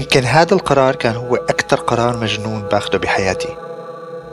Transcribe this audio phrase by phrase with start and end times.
[0.00, 3.56] يمكن هذا القرار كان هو أكثر قرار مجنون باخده بحياتي.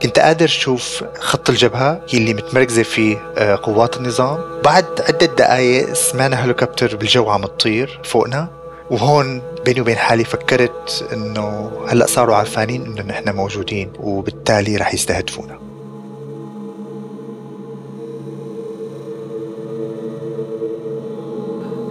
[0.02, 4.38] كنت قادر شوف خط الجبهة يلي متمركزة فيه آه، قوات النظام.
[4.64, 8.48] بعد عدة دقايق سمعنا هليكوبتر بالجو عم تطير فوقنا
[8.92, 15.57] وهون بيني وبين حالي فكرت إنه هلأ صاروا عارفانين إنه نحن موجودين وبالتالي رح يستهدفونا.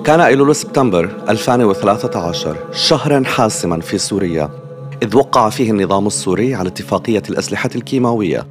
[0.06, 4.50] كان أيلول سبتمبر 2013 شهرا حاسما في سوريا
[5.02, 8.46] إذ وقع فيه النظام السوري على اتفاقية الأسلحة الكيماوية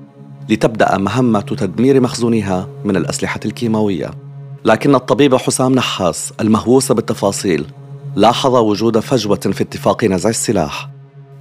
[0.50, 4.12] لتبدأ مهمة تدمير مخزونها من الأسلحة الكيماوية.
[4.66, 7.66] لكن الطبيب حسام نحاس المهووس بالتفاصيل
[8.16, 10.90] لاحظ وجود فجوة في اتفاق نزع السلاح.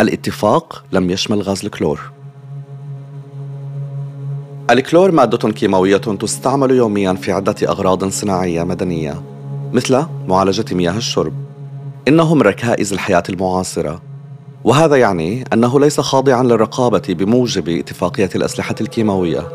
[0.01, 2.01] الاتفاق لم يشمل غاز الكلور.
[4.70, 9.34] الكلور مادة كيماوية تستعمل يوميا في عدة أغراض صناعية مدنية.
[9.74, 11.32] مثل معالجة مياه الشرب.
[12.08, 14.02] إنه من ركائز الحياة المعاصرة.
[14.64, 19.48] وهذا يعني أنه ليس خاضعا للرقابة بموجب اتفاقية الأسلحة الكيماوية.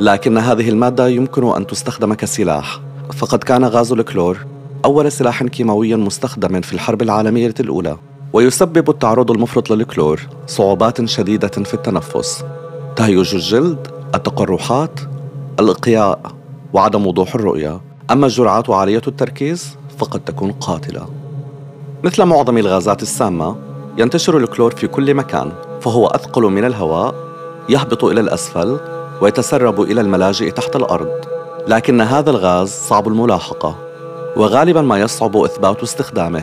[0.00, 2.80] لكن هذه المادة يمكن أن تستخدم كسلاح.
[3.16, 4.38] فقد كان غاز الكلور
[4.84, 7.96] أول سلاح كيماوي مستخدم في الحرب العالمية الأولى.
[8.32, 12.44] ويسبب التعرض المفرط للكلور صعوبات شديدة في التنفس.
[12.96, 15.00] تهيج الجلد التقرحات
[15.60, 16.20] الإقياء
[16.72, 17.89] وعدم وضوح الرؤية.
[18.10, 21.06] أما الجرعات عالية التركيز فقد تكون قاتلة.
[22.04, 23.56] مثل معظم الغازات السامة
[23.98, 27.14] ينتشر الكلور في كل مكان فهو أثقل من الهواء
[27.68, 28.80] يهبط إلى الأسفل
[29.20, 31.10] ويتسرب إلى الملاجئ تحت الأرض.
[31.68, 33.76] لكن هذا الغاز صعب الملاحقة
[34.36, 36.42] وغالبا ما يصعب إثبات استخدامه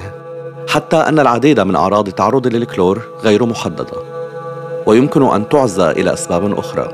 [0.70, 3.98] حتى أن العديد من أعراض التعرض للكلور غير محددة.
[4.86, 6.90] ويمكن أن تعزى إلى أسباب أخرى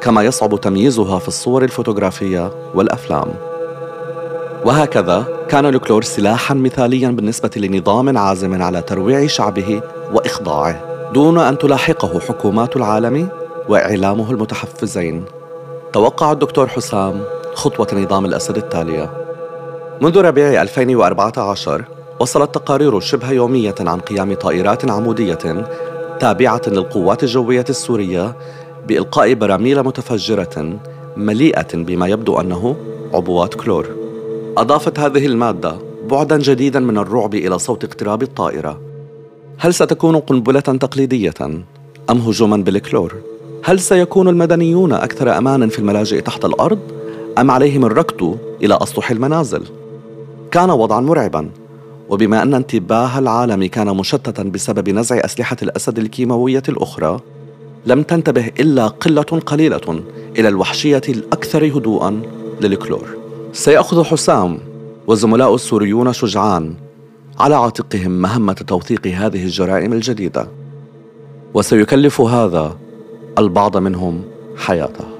[0.00, 3.55] كما يصعب تمييزها في الصور الفوتوغرافية والأفلام.
[4.66, 9.82] وهكذا كان الكلور سلاحا مثاليا بالنسبة لنظام عازم على ترويع شعبه
[10.12, 10.80] وإخضاعه
[11.14, 13.28] دون أن تلاحقه حكومات العالم
[13.68, 15.24] وإعلامه المتحفزين.
[15.92, 17.22] توقع الدكتور حسام
[17.54, 19.10] خطوة نظام الأسد التالية.
[20.00, 21.84] منذ ربيع 2014
[22.20, 25.68] وصلت تقارير شبه يومية عن قيام طائرات عمودية
[26.20, 28.36] تابعة للقوات الجوية السورية
[28.86, 30.78] بإلقاء براميل متفجرة
[31.16, 32.76] مليئة بما يبدو أنه
[33.14, 33.95] عبوات كلور.
[34.56, 35.76] أضافت هذه المادة
[36.10, 38.80] بعدا جديدا من الرعب إلى صوت اقتراب الطائرة
[39.58, 41.34] هل ستكون قنبلة تقليدية
[42.10, 43.14] أم هجوما بالكلور؟
[43.64, 46.78] هل سيكون المدنيون أكثر أمانا في الملاجئ تحت الأرض
[47.38, 49.62] أم عليهم الركض إلى أسطح المنازل؟
[50.50, 51.50] كان وضعا مرعبا
[52.08, 57.20] وبما أن انتباه العالم كان مشتتا بسبب نزع أسلحة الأسد الكيماوية الأخرى
[57.86, 60.02] لم تنتبه إلا قلة قليلة
[60.38, 62.22] إلى الوحشية الأكثر هدوءا
[62.60, 63.25] للكلور
[63.56, 64.58] سيأخذ حسام
[65.06, 66.74] وزملاء السوريون شجعان
[67.38, 70.48] على عاتقهم مهمة توثيق هذه الجرائم الجديدة
[71.54, 72.76] وسيكلف هذا
[73.38, 74.22] البعض منهم
[74.56, 75.15] حياته.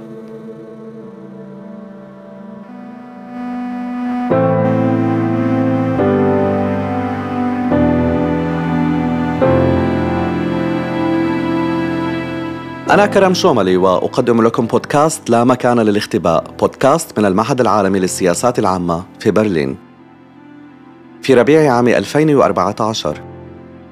[12.91, 19.05] أنا كرم شوملي وأقدم لكم بودكاست لا مكان للاختباء بودكاست من المعهد العالمي للسياسات العامة
[19.21, 19.77] في برلين.
[21.23, 23.21] في ربيع عام 2014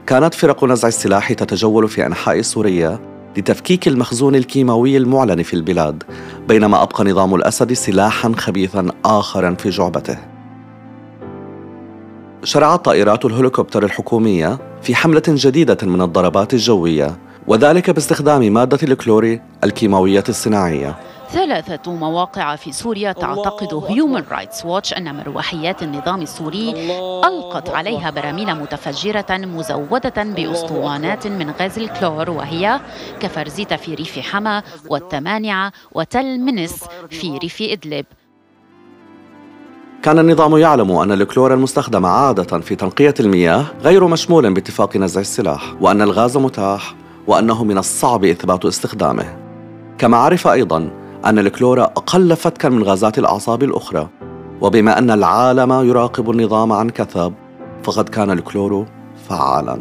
[0.06, 2.98] كانت فرق نزع السلاح تتجول في أنحاء سوريا
[3.36, 6.02] لتفكيك المخزون الكيماوي المعلن في البلاد
[6.48, 10.18] بينما أبقى نظام الأسد سلاحا خبيثا آخرا في جعبته.
[12.44, 17.16] شرعت طائرات الهليكوبتر الحكومية في حملة جديدة من الضربات الجوية
[17.46, 20.96] وذلك باستخدام مادة الكلور الكيماوية الصناعية.
[21.30, 26.70] ثلاثة مواقع في سوريا تعتقد هيومن رايتس واتش أن مروحيات النظام السوري
[27.24, 32.80] ألقت عليها براميل متفجرة مزودة بأسطوانات من غاز الكلور وهي
[33.20, 38.06] كفرزيت في ريف حماة والتمانعة وتل منس في ريف إدلب.
[40.02, 45.74] كان النظام يعلم أن الكلور المستخدم عادة في تنقية المياه غير مشمول باتفاق نزع السلاح
[45.80, 46.94] وأن الغاز متاح.
[47.26, 49.36] وأنه من الصعب إثبات استخدامه.
[49.98, 50.90] كما عرف أيضا
[51.24, 54.08] أن الكلور أقل فتكا من غازات الأعصاب الأخرى.
[54.60, 57.32] وبما أن العالم يراقب النظام عن كثب
[57.82, 58.86] فقد كان الكلور
[59.28, 59.78] فعالا.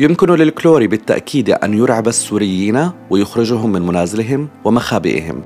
[0.00, 5.42] يمكن للكلور بالتأكيد أن يرعب السوريين ويخرجهم من منازلهم ومخابئهم.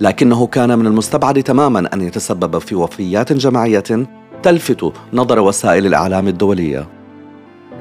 [0.00, 4.06] لكنه كان من المستبعد تماما أن يتسبب في وفيات جماعية
[4.42, 6.88] تلفت نظر وسائل الإعلام الدولية.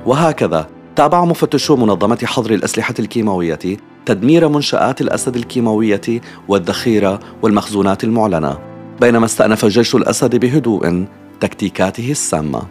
[0.05, 0.67] وهكذا
[0.97, 3.59] تابع مفتشو منظمة حظر الأسلحة الكيماوية
[4.05, 8.59] تدمير منشآت الأسد الكيماوية والذخيرة والمخزونات المعلنة
[9.01, 11.05] بينما استأنف جيش الأسد بهدوء
[11.39, 12.61] تكتيكاته السامة.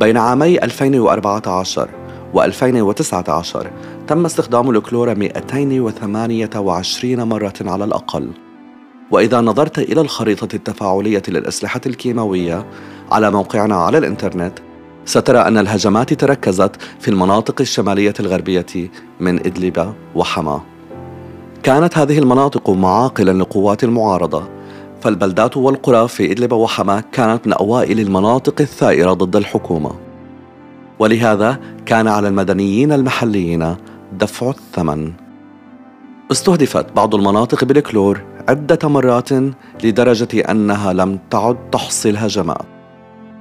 [0.00, 1.88] بين عامي 2014
[2.34, 3.66] و2019
[4.06, 8.30] تم استخدام الكلور 228 مرة على الأقل.
[9.10, 12.66] وإذا نظرت إلى الخريطة التفاعلية للأسلحة الكيماوية
[13.10, 14.58] على موقعنا على الإنترنت
[15.08, 18.90] سترى أن الهجمات تركزت في المناطق الشمالية الغربية
[19.20, 20.60] من إدلب وحما.
[21.62, 24.48] كانت هذه المناطق معاقلا لقوات المعارضة
[25.00, 29.90] فالبلدات والقرى في إدلب وحما كانت من أوائل المناطق الثائرة ضد الحكومة.
[30.98, 33.76] ولهذا كان على المدنيين المحليين
[34.12, 35.12] دفع الثمن.
[36.32, 39.28] استهدفت بعض المناطق بالكلور عدة مرات
[39.84, 42.66] لدرجة أنها لم تعد تحصي الهجمات.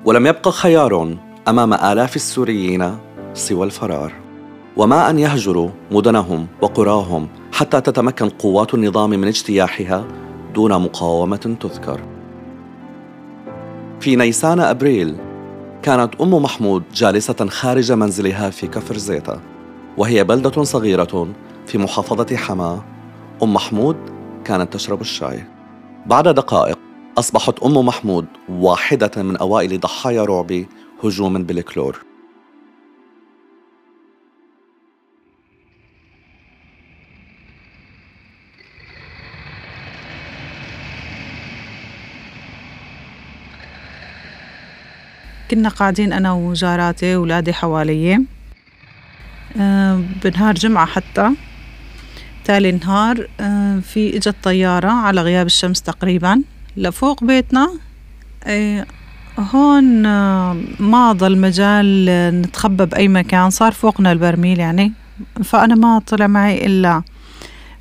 [0.06, 1.18] ولم يبقى خيار
[1.48, 2.98] أمام آلاف السوريين
[3.34, 4.14] سوى الفرار.
[4.78, 10.08] وما أن يهجروا مدنهم وقراهم حتى تتمكن قوات النظام من اجتياحها
[10.56, 12.02] دون مقاومة تذكر.
[14.00, 15.16] في نيسان أبريل
[15.84, 19.40] كانت أم محمود جالسة خارج منزلها في كفر زيتا
[19.98, 21.28] وهي بلدة صغيرة
[21.66, 22.84] في محافظة حماة
[23.44, 23.96] أم محمود
[24.46, 25.44] كانت تشرب الشاي.
[26.06, 26.80] بعد دقائق
[27.18, 30.66] أصبحت أم محمود واحدة من أوائل ضحايا رعب
[31.04, 32.02] هجوم بالكلور.
[45.52, 48.26] كنا قاعدين أنا وجاراتي وولادي حوالي
[49.58, 51.30] أه بنهار جمعة حتى.
[52.46, 56.44] تالي نهار أه في إجت طيارة على غياب الشمس تقريبا.
[56.78, 57.80] لفوق بيتنا
[58.44, 58.86] أه
[59.40, 62.06] هون آه، ما ضل مجال
[62.42, 63.50] نتخبى بأي مكان.
[63.50, 64.94] صار فوقنا البرميل يعني.
[65.44, 67.02] فأنا ما طلع معي إلا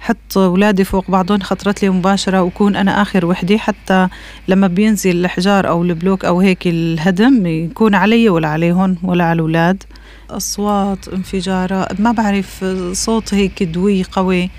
[0.00, 3.58] حط أولادي فوق بعضهم خطرت لي مباشرة وكون أنا آخر وحدي.
[3.58, 4.08] حتى
[4.48, 9.82] لما بينزل الحجار أو البلوك أو هيك الهدم يكون علي ولا عليهم ولا على الأولاد.
[10.30, 14.50] أصوات انفجارات ما بعرف صوت هيك دوي قوي.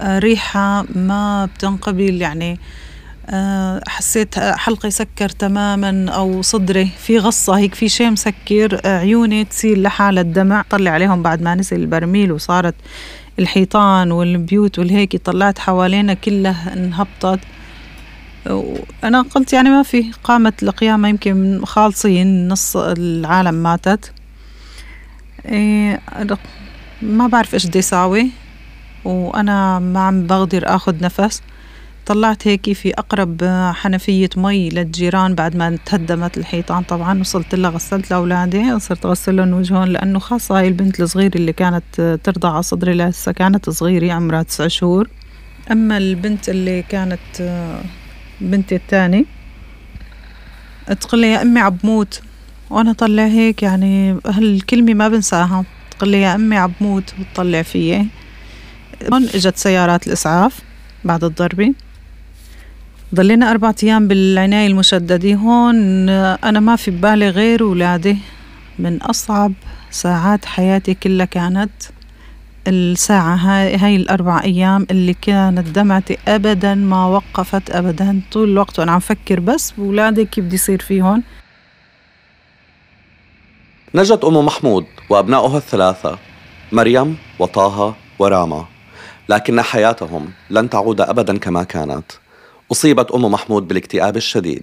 [0.00, 2.52] آه، ريحة ما بتنقبل يعني.
[2.52, 2.83] آه،
[3.88, 9.82] حسيت حلقي سكر تماما أو صدري في غصة هيك في شيء مسكر آه، عيوني تسيل
[9.82, 10.64] لحالها الدمع.
[10.70, 12.74] طلع عليهم بعد ما نزل البرميل وصارت
[13.38, 17.40] الحيطان والبيوت والهيك طلعت حوالينا كلها انهبطت.
[19.04, 24.12] أنا قلت يعني ما في قامت القيامة يمكن خالصين نص العالم ماتت.
[25.46, 26.00] إيه
[27.02, 28.30] ما بعرف إيش بدي أساوي.
[29.04, 31.42] وأنا ما عم بقدر أخذ نفس.
[32.06, 38.10] طلعت هيك في أقرب حنفية مي للجيران بعد ما تهدمت الحيطان طبعا وصلت لها غسلت
[38.10, 42.94] لأولادي صرت أغسل لهم وجههم لأنه خاصة هاي البنت الصغيرة اللي كانت ترضع على صدري
[42.94, 45.08] لسه كانت صغيرة عمرها تسع شهور.
[45.70, 47.20] أما البنت اللي كانت
[48.40, 49.26] بنتي الثاني
[51.00, 52.22] تقول لي يا أمي عبموت.
[52.70, 55.64] وأنا طلع هيك يعني هالكلمة ما بنساها.
[55.90, 58.06] تقول لي يا أمي عبموت وتطلع فيي.
[59.12, 60.60] هون إجت سيارات الإسعاف
[61.04, 61.74] بعد الضربة.
[63.14, 65.34] ضلينا أربعة أيام بالعناية المشددة.
[65.34, 68.16] هون أنا ما في ببالي غير ولادي
[68.78, 69.52] من أصعب
[69.90, 71.72] ساعات حياتي كلها كانت.
[72.68, 78.20] الساعة هاي, هاي الأربع أيام اللي كانت دمعتي أبدا ما وقفت أبدا.
[78.32, 81.22] طول الوقت وأنا عم فكر بس بولادي كيف بدي يصير فيهم.
[83.94, 86.18] نجت أم محمود وأبنائها الثلاثة
[86.72, 88.64] مريم وطه وراما
[89.28, 92.23] لكن حياتهم لن تعود أبدا كما كانت.
[92.72, 94.62] أصيبت أم محمود بالاكتئاب الشديد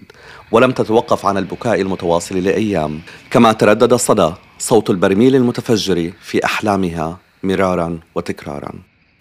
[0.52, 3.02] ولم تتوقف عن البكاء المتواصل لأيام.
[3.32, 8.74] كما تردد صدى صوت البرميل المتفجر في أحلامها مرارا وتكرارا.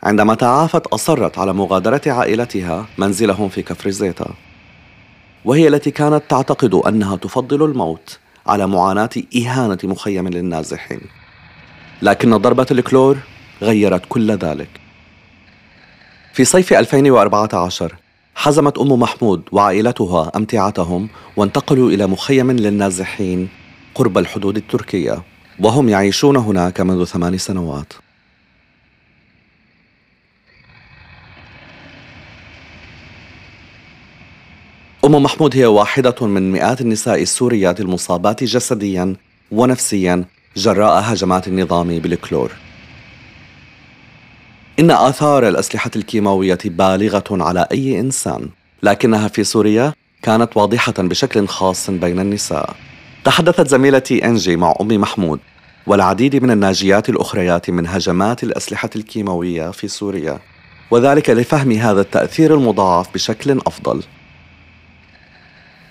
[0.03, 4.35] عندما تعافت أصرت على مغادرة عائلتها منزلهم في كفر زيتا
[5.45, 11.01] وهي التي كانت تعتقد أنها تفضل الموت على معاناة إهانة مخيم للنازحين.
[12.03, 13.19] لكن ضربة الكلور
[13.63, 14.69] غيرت كل ذلك.
[16.33, 17.97] في صيف 2014
[18.35, 23.49] حزمت أم محمود وعائلتها أمتعتهم وانتقلوا إلى مخيم للنازحين
[23.95, 25.23] قرب الحدود التركية
[25.61, 27.93] وهم يعيشون هناك منذ ثمان سنوات.
[35.05, 39.17] أم محمود هي واحدة من مئات النساء السوريات المصابات جسديا
[39.51, 40.25] ونفسيا
[40.57, 42.51] جراء هجمات النظام بالكلور.
[44.81, 48.49] إن آثار الأسلحة الكيماوية بالغة على أي إنسان،
[48.83, 52.77] لكنها في سوريا كانت واضحة بشكل خاص بين النساء.
[53.25, 55.41] تحدثت زميلتي أنجي مع أم محمود
[55.87, 60.39] والعديد من الناجيات الأخريات من هجمات الأسلحة الكيماوية في سوريا،
[60.91, 64.03] وذلك لفهم هذا التأثير المضاعف بشكل أفضل.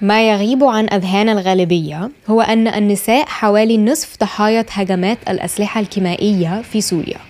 [0.01, 6.81] ما يغيب عن أذهان الغالبية هو أن النساء حوالي نصف ضحايا هجمات الأسلحة الكيميائية في
[6.81, 7.28] سوريا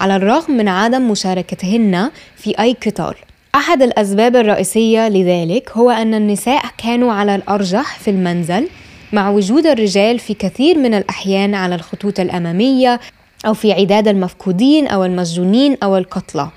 [0.00, 3.14] على الرغم من عدم مشاركتهن في أي قتال
[3.54, 8.68] أحد الأسباب الرئيسية لذلك هو أن النساء كانوا على الأرجح في المنزل
[9.12, 13.00] مع وجود الرجال في كثير من الأحيان على الخطوط الأمامية
[13.46, 16.48] أو في عداد المفقودين أو المسجونين أو القتلى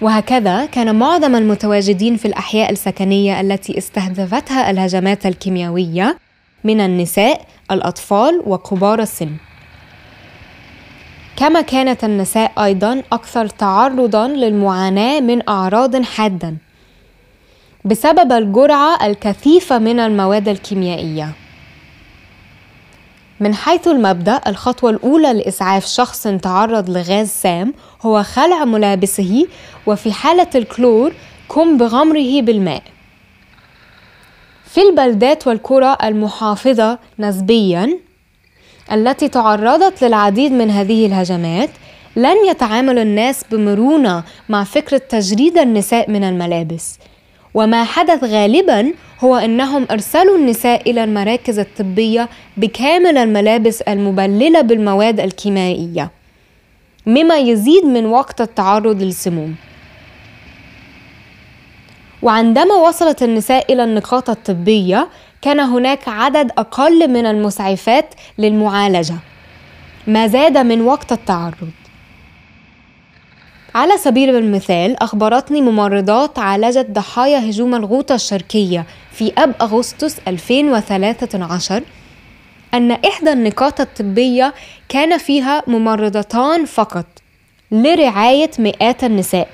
[0.00, 6.16] وهكذا كان معظم المتواجدين في الأحياء السكنية التي استهدفتها الهجمات الكيميائية
[6.64, 9.30] من النساء، الأطفال وكبار السن.
[11.40, 16.54] كما كانت النساء أيضا أكثر تعرضا للمعاناة من أعراض حادة
[17.84, 21.32] بسبب الجرعة الكثيفة من المواد الكيميائية.
[23.40, 29.46] من حيث المبدأ الخطوة الأولى لإسعاف شخص تعرض لغاز سام هو خلع ملابسه
[29.86, 31.12] وفي حالة الكلور
[31.48, 32.82] قم بغمره بالماء
[34.64, 37.98] في البلدات والقرى المحافظة نسبيا
[38.92, 41.70] التي تعرضت للعديد من هذه الهجمات
[42.16, 46.98] لن يتعامل الناس بمرونة مع فكرة تجريد النساء من الملابس.
[47.54, 56.10] وما حدث غالبا هو إنهم أرسلوا النساء إلى المراكز الطبية بكامل الملابس المبللة بالمواد الكيميائية
[57.06, 59.54] مما يزيد من وقت التعرض للسموم.
[62.22, 65.08] وعندما وصلت النساء إلى النقاط الطبية
[65.42, 69.14] كان هناك عدد أقل من المسعفات للمعالجة.
[70.06, 71.70] ما زاد من وقت التعرض.
[73.74, 81.82] على سبيل المثال أخبرتني ممرضات عالجت ضحايا هجوم الغوطة الشرقية في أب أغسطس 2013
[82.74, 84.54] أن إحدى النقاط الطبية
[84.88, 87.06] كان فيها ممرضتان فقط
[87.72, 89.48] لرعاية مئات النساء.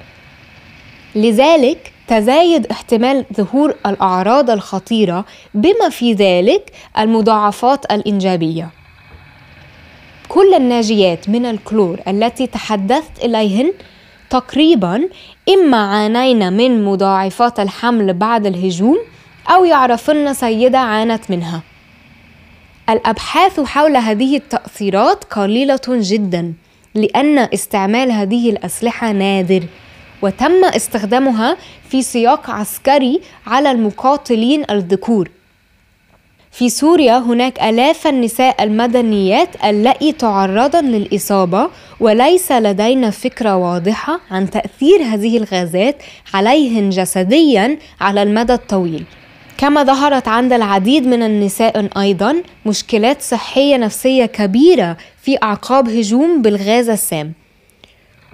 [1.15, 8.69] لذلك تزايد احتمال ظهور الأعراض الخطيرة بما في ذلك المضاعفات الإنجابية.
[10.29, 13.73] كل الناجيات من الكلور التي تحدثت إليهن
[14.31, 15.09] تقريبا
[15.49, 18.99] إما عانينا من مضاعفات الحمل بعد الهجوم
[19.49, 21.63] أو يعرفن سيدة عانت منها.
[22.91, 26.55] الأبحاث حول هذه التأثيرات قليلة جدا
[26.95, 29.63] لأن استعمال هذه الأسلحة نادر.
[30.27, 31.57] وتم استخدامها
[31.89, 35.31] في سياق عسكري على المقاتلين الذكور.
[36.53, 45.03] في سوريا هناك آلاف النساء المدنيات اللائي تعرضن للإصابة وليس لدينا فكرة واضحة عن تأثير
[45.03, 46.03] هذه الغازات
[46.35, 49.05] عليهن جسديا على المدى الطويل.
[49.59, 56.89] كما ظهرت عند العديد من النساء أيضا مشكلات صحية نفسية كبيرة في أعقاب هجوم بالغاز
[56.89, 57.33] السام.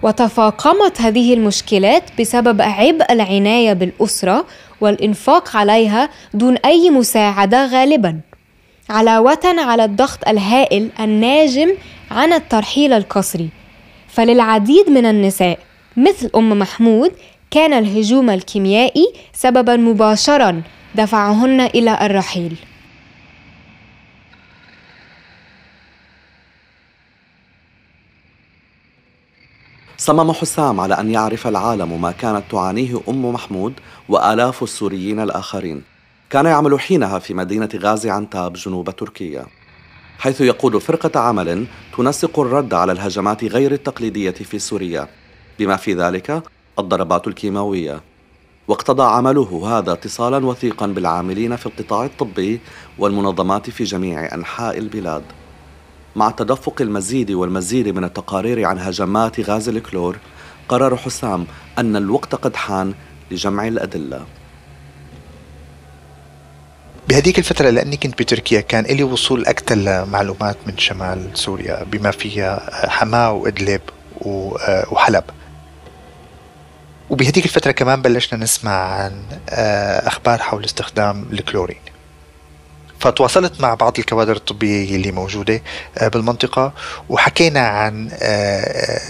[0.03, 4.47] وتفاقمت هذه المشكلات بسبب عبء العناية بالأسرة
[4.81, 8.21] والإنفاق عليها دون أي مساعدة غالبا.
[8.91, 11.73] علاوة على الضغط الهائل الناجم
[12.11, 13.49] عن الترحيل القسري.
[14.09, 15.59] فللعديد من النساء
[15.97, 17.13] مثل أم محمود
[17.51, 20.63] كان الهجوم الكيميائي سببا مباشرا
[20.95, 22.57] دفعهن إلى الرحيل.
[30.03, 33.73] صمم حسام على أن يعرف العالم ما كانت تعانيه أم محمود
[34.09, 35.83] وآلاف السوريين الآخرين.
[36.31, 39.47] كان يعمل حينها في مدينة غازي عنتاب جنوب تركيا.
[40.19, 41.67] حيث يقود فرقة عمل
[41.97, 45.09] تنسق الرد على الهجمات غير التقليدية في سوريا.
[45.59, 46.43] بما في ذلك
[46.79, 48.01] الضربات الكيماوية.
[48.69, 52.61] واقتضى عمله هذا اتصالا وثيقا بالعاملين في القطاع الطبي
[52.99, 55.23] والمنظمات في جميع أنحاء البلاد.
[56.17, 60.19] مع تدفق المزيد والمزيد من التقارير عن هجمات غاز الكلور
[60.69, 61.47] قرر حسام
[61.79, 62.95] أن الوقت قد حان
[63.31, 64.25] لجمع الأدلة.
[67.09, 72.71] بهديك الفترة لأني كنت بتركيا كان إلي وصول أكثر لمعلومات من شمال سوريا بما فيها
[72.89, 73.81] حماة وإدلب
[74.91, 75.25] وحلب.
[77.11, 81.92] وبهديك الفترة كمان بلشنا نسمع عن آه، أخبار حول استخدام الكلورين.
[83.03, 85.63] فتواصلت مع بعض الكوادر الطبية اللي موجودة
[85.99, 86.73] آه، بالمنطقة
[87.09, 89.01] وحكينا عن آه،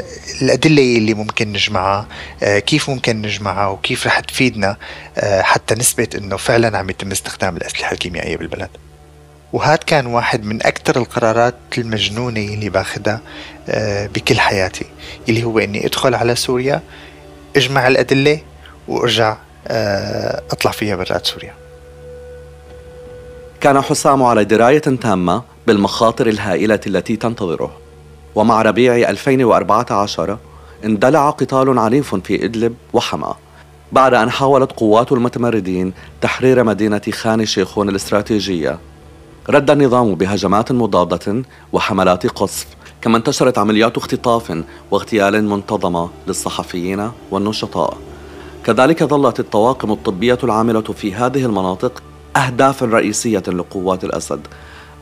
[0.43, 2.07] الأدلة اللي ممكن نجمعها
[2.43, 4.77] آه، كيف ممكن نجمعها وكيف رح تفيدنا
[5.41, 8.71] حتى نثبت إنه فعلا عم يتم استخدام الأسلحة الكيميائية بالبلد.
[9.53, 13.21] وهذا كان واحد من أكثر القرارات المجنونة اللي باخدها
[14.15, 14.85] بكل حياتي
[15.29, 16.81] اللي هو إني أدخل على سوريا
[17.57, 18.41] أجمع الأدلة
[18.89, 19.37] وأرجع
[20.51, 21.62] أطلع فيها برات سوريا.
[23.63, 27.71] كان حسام على دراية تامة بالمخاطر الهائلة التي تنتظره.
[28.35, 30.39] ومع ربيع 2014
[30.85, 33.35] اندلع قتال عنيف في إدلب وحما
[33.93, 38.79] بعد أن حاولت قوات المتمردين تحرير مدينة خان شيخون الاستراتيجية.
[39.49, 41.43] رد النظام بهجمات مضادة
[41.73, 42.67] وحملات قصف
[43.03, 47.97] كما انتشرت عمليات اختطاف واغتيال منتظمة للصحفيين والنشطاء.
[48.65, 52.03] كذلك ظلت الطواقم الطبية العاملة في هذه المناطق
[52.37, 54.41] أهدافا رئيسية لقوات الأسد.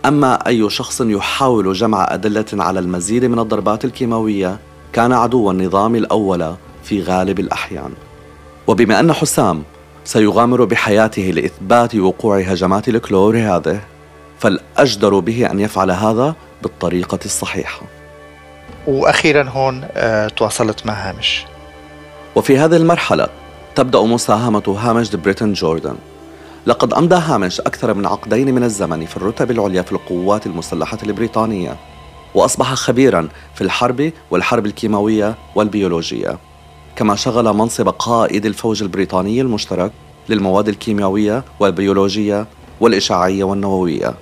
[0.04, 4.58] أما أي شخص يحاول جمع أدلة على المزيد من الضربات الكيماوية
[4.92, 7.92] كان عدو النظام الأول في غالب الأحيان.
[8.66, 9.62] وبما أن حسام
[10.04, 13.80] سيغامر بحياته لإثبات وقوع هجمات الكلور هذه
[14.38, 17.82] فالأجدر به أن يفعل هذا بالطريقة الصحيحة.
[18.86, 21.44] وأخيرا هون آه تواصلت مع هامش.
[22.34, 23.28] وفي هذه المرحلة
[23.74, 25.96] تبدأ مساهمة هامش بريتن جوردن.
[26.66, 31.76] لقد أمضى هامش أكثر من عقدين من الزمن في الرتب العليا في القوات المسلحة البريطانية
[32.34, 36.38] وأصبح خبيرا في الحرب والحرب الكيماوية والبيولوجية.
[36.96, 39.92] كما شغل منصب قائد الفوج البريطاني المشترك
[40.28, 42.46] للمواد الكيميائية والبيولوجية
[42.80, 44.14] والإشعاعية والنووية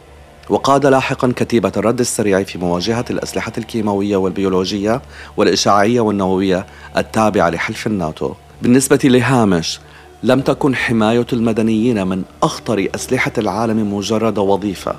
[0.51, 5.03] وقاد لاحقا كتيبة الرد السريع في مواجهة الأسلحة الكيماوية والبيولوجية
[5.37, 6.67] والإشعاعية والنووية
[6.97, 8.35] التابعة لحلف الناتو.
[8.63, 9.81] بالنسبة لهامش
[10.23, 14.95] لم تكن حماية المدنيين من أخطر أسلحة العالم مجرد وظيفة.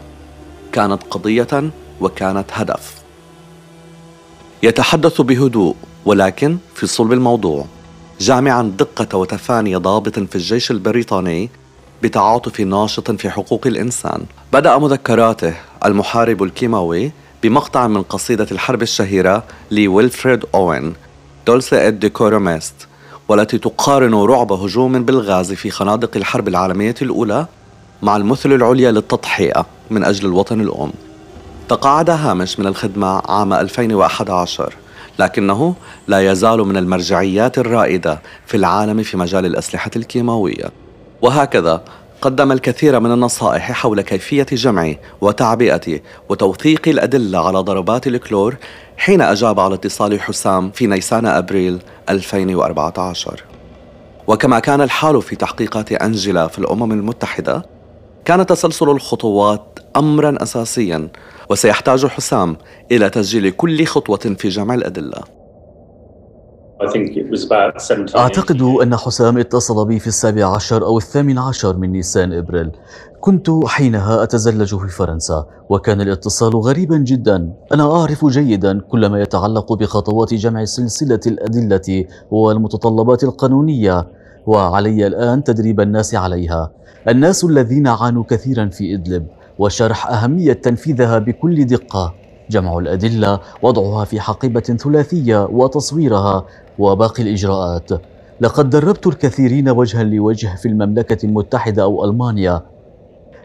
[0.71, 1.71] كانت قضية
[2.01, 2.95] وكانت هدف.
[4.63, 7.65] يتحدث بهدوء ولكن في صلب الموضوع.
[8.19, 11.49] جامعا دقة وتفاني ضابط في الجيش البريطاني
[12.03, 14.25] بتعاطف ناشط في حقوق الإنسان.
[14.53, 15.53] بدأ مذكراته
[15.85, 17.11] المحارب الكيماوي
[17.43, 20.93] بمقطع من قصيدة الحرب الشهيرة لويلفريد أوين
[21.47, 22.88] Dulce et Decorum Est
[23.29, 27.45] والتي تقارن رعب هجوم بالغاز في خنادق الحرب العالمية الأولى
[28.01, 30.91] مع المثل العليا للتضحية من أجل الوطن الأم.
[31.69, 34.73] تقاعد هامش من الخدمة عام 2011
[35.19, 35.75] لكنه
[36.07, 40.71] لا يزال من المرجعيات الرائدة في العالم في مجال الأسلحة الكيماوية.
[41.21, 41.81] وهكذا
[42.21, 48.55] قدم الكثير من النصائح حول كيفية جمع وتعبئة وتوثيق الأدلة على ضربات الكلور
[48.97, 51.79] حين أجاب على اتصال حسام في نيسان أبريل
[52.09, 53.43] 2014
[54.27, 57.65] وكما كان الحال في تحقيقات أنجلا في الأمم المتحدة
[58.25, 61.09] كان تسلسل الخطوات أمرا أساسيا
[61.49, 62.57] وسيحتاج حسام
[62.91, 65.38] إلى تسجيل كل خطوة في جمع الأدلة.
[68.15, 72.71] أعتقد أن حسام اتصل بي في السابع عشر أو الثامن عشر من نيسان إبريل.
[73.19, 77.53] كنت حينها أتزلج في فرنسا وكان الاتصال غريبا جدا.
[77.73, 84.07] أنا أعرف جيدا كل ما يتعلق بخطوات جمع سلسلة الأدلة والمتطلبات القانونية
[84.47, 86.71] وعلي الآن تدريب الناس عليها.
[87.09, 89.27] الناس الذين عانوا كثيرا في إدلب
[89.59, 92.13] وشرح أهمية تنفيذها بكل دقة.
[92.49, 96.45] جمع الأدلة وضعها في حقيبة ثلاثية وتصويرها
[96.79, 97.89] وباقي الإجراءات.
[98.41, 102.61] لقد دربت الكثيرين وجها لوجه في المملكة المتحدة أو ألمانيا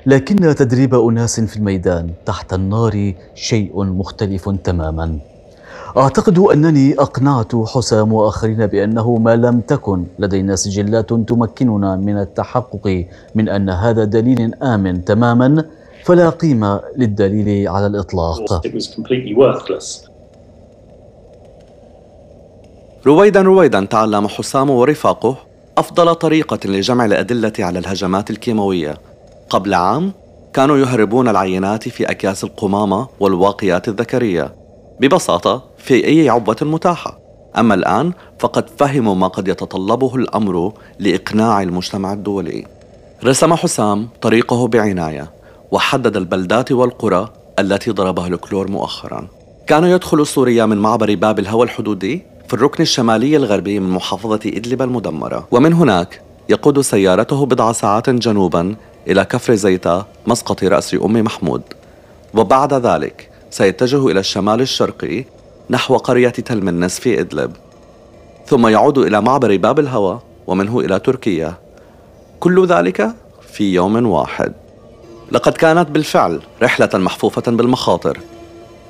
[0.07, 5.19] لكن تدريب أناس في الميدان تحت النار شيء مختلف تماما.
[5.97, 13.49] أعتقد أنني أقنعت حسام وآخرين بأنه ما لم تكن لدينا سجلات تمكننا من التحقق من
[13.49, 15.65] أن هذا دليل آمن تماما
[16.05, 18.63] فلا قيمة للدليل على الإطلاق.
[23.07, 25.37] رويدا رويدا تعلم حسام ورفاقه
[25.79, 28.99] أفضل طريقة لجمع الأدلة على الهجمات الكيماوية.
[29.51, 30.13] قبل عام
[30.53, 34.55] كانوا يهربون العينات في أكياس القمامة والواقيات الذكرية.
[35.01, 37.19] ببساطة في أي عبوة متاحة.
[37.59, 42.67] أما الآن فقد فهموا ما قد يتطلبه الأمر لإقناع المجتمع الدولي.
[43.25, 45.31] رسم حسام طريقه بعناية
[45.71, 49.29] وحدد البلدات والقرى التي ضربها الكلور مؤخرا.
[49.67, 54.83] كان يدخل سوريا من معبر باب الهوى الحدودي في الركن الشمالي الغربي من محافظة إدلب
[54.83, 55.49] المدمرة.
[55.51, 58.75] ومن هناك يقود سيارته بضع ساعات جنوبا
[59.09, 61.63] إلى كفر زيتا مسقط رأس أم محمود.
[62.35, 65.25] وبعد ذلك سيتجه إلى الشمال الشرقي
[65.71, 67.53] نحو قرية تلمنس في إدلب.
[68.47, 71.55] ثم يعود إلى معبر باب الهوى ومنه إلى تركيا.
[72.41, 73.15] كل ذلك
[73.53, 74.53] في يوم واحد.
[75.33, 78.19] لقد كانت بالفعل رحلة محفوفة بالمخاطر.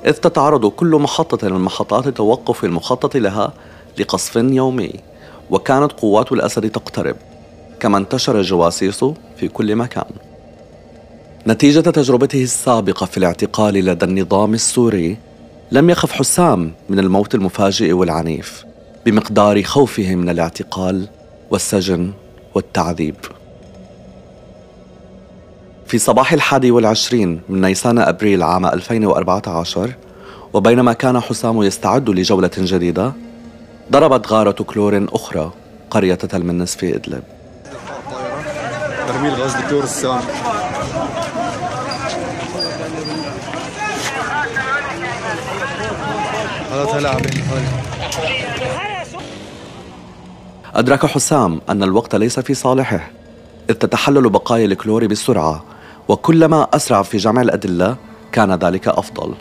[0.05, 3.53] إذ تتعرض كل محطة من محطات التوقف المخطط لها
[3.99, 4.93] لقصف يومي
[5.49, 7.15] وكانت قوات الأسد تقترب
[7.79, 9.05] كما انتشر الجواسيس
[9.37, 10.05] في كل مكان.
[11.47, 15.17] نتيجة تجربته السابقة في الاعتقال لدى النظام السوري
[15.71, 18.65] لم يخف حسام من الموت المفاجئ والعنيف
[19.05, 21.07] بمقدار خوفه من الاعتقال
[21.51, 22.11] والسجن
[22.55, 23.15] والتعذيب.
[25.87, 29.93] في صباح الحادي والعشرين من نيسان أبريل عام 2014
[30.53, 33.13] وبينما كان حسام يستعد لجولة جديدة
[33.91, 35.51] ضربت غارة كلور أخرى
[35.89, 37.23] قرية تلمنس في إدلب.
[39.07, 39.85] برميل غاز دكتور
[46.93, 47.17] هلا
[50.75, 53.11] أدرك حسام أن الوقت ليس في صالحه
[53.69, 55.74] إذ تتحلل بقايا الكلور بسرعة
[56.07, 57.95] وكلما أسرع في جمع الأدلة
[58.31, 59.33] كان ذلك أفضل.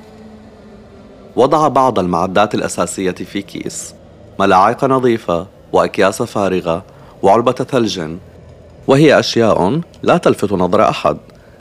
[1.36, 3.94] وضع بعض المعدات الأساسية في كيس
[4.40, 6.82] ملاعق نظيفة وأكياس فارغة
[7.22, 8.00] وعلبة ثلج
[8.86, 11.16] وهي أشياء لا تلفت نظر أحد.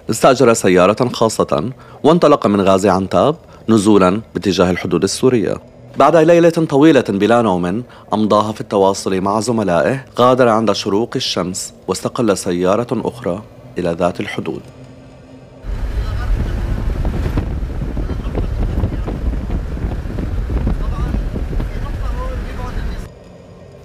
[0.10, 1.70] استأجر سيارة خاصة
[2.04, 3.36] وانطلق من غازي عنتاب
[3.70, 5.56] نزولا باتجاه الحدود السورية.
[5.98, 12.38] بعد ليلة طويلة بلا نوم أمضاها في التواصل مع زملائه غادر عند شروق الشمس واستقل
[12.38, 13.42] سيارة أخرى
[13.78, 14.62] إلى ذات الحدود.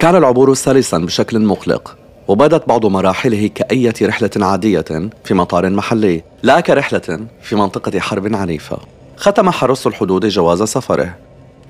[0.08, 1.96] كان العبور سلسا بشكل مقلق
[2.28, 8.78] وبدت بعض مراحله كأية رحلة عادية في مطار محلي لا كرحلة في منطقة حرب عنيفة.
[9.16, 11.14] ختم حرس الحدود جواز سفره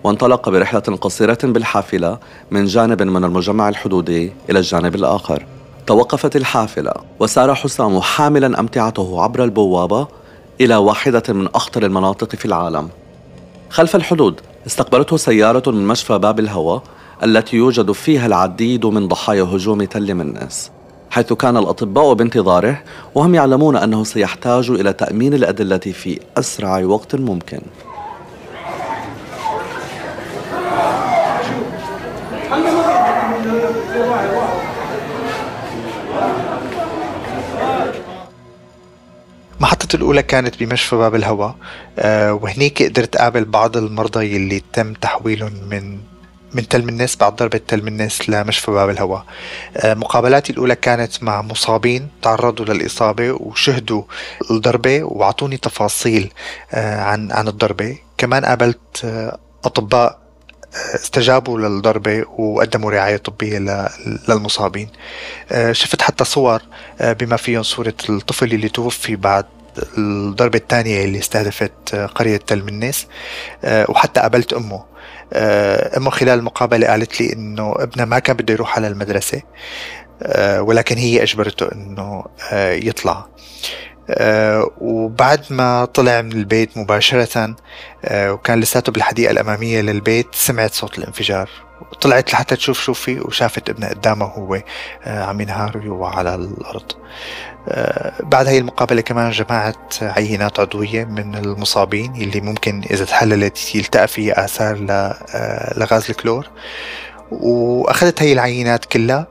[0.05, 2.19] وانطلق برحلة قصيرة بالحافلة
[2.51, 5.47] من جانب من المجمع الحدودي إلى الجانب الآخر.
[5.87, 10.09] توقفت الحافلة وسار حسام حاملا أمتعته عبر البوابة
[10.61, 12.89] إلى واحدة من أخطر المناطق في العالم.
[13.71, 16.83] خلف الحدود استقبلته سيارة من مشفى باب الهوى
[17.25, 20.71] التي يوجد فيها العديد من ضحايا هجوم تل منس
[21.11, 22.83] حيث كان الأطباء بانتظاره
[23.15, 27.61] وهم يعلمون أنه سيحتاج إلى تأمين الأدلة في أسرع وقت ممكن.
[39.61, 41.55] محطة الأولى كانت بمشفى باب الهواء
[41.99, 45.99] أه وهنيك قدرت أقابل بعض المرضى يلي تم تحويلهم من
[46.53, 49.25] من تل الناس بعد ضربة تل الناس لمشفى باب الهواء
[49.77, 54.03] أه مقابلاتي الأولى كانت مع مصابين تعرضوا للإصابة وشهدوا
[54.51, 56.33] الضربة وأعطوني تفاصيل
[56.73, 57.99] أه عن عن الضربة.
[58.19, 60.19] كمان قابلت آه، أطباء
[60.95, 63.59] استجابوا للضربة وقدموا رعاية طبية
[64.29, 64.89] للمصابين.
[65.53, 66.63] آه، شفت حتى صور
[67.01, 69.45] آه، بما فيهم صورة الطفل اللي توفي بعد
[69.99, 73.07] الضربة الثانية اللي استهدفت آه، قرية تل منيس
[73.65, 74.85] وحتى قابلت أمه.
[75.33, 79.43] أمه خلال المقابلة قالت لي إنه ابنها ما كان بده يروح على المدرسة
[80.59, 82.25] ولكن هي أجبرته إنه
[82.73, 83.27] يطلع.
[84.11, 87.57] آه، وبعد ما طلع من البيت مباشرة
[88.05, 91.51] آه، وكان لساته بالحديقة الأمامية للبيت سمعت صوت الانفجار.
[92.01, 94.63] طلعت لحتى تشوف شو في وشافت ابنها قدامها وهو
[95.05, 96.93] آه، عم ينهار ويوعى على الأرض.
[98.21, 104.45] بعد هاي المقابلة كمان جمعت عينات عضوية من المصابين اللي ممكن إذا تحللت يلتقى فيها
[104.45, 104.77] آثار
[105.77, 106.49] لغاز الكلور.
[107.31, 109.27] وأخذت هاي العينات كلها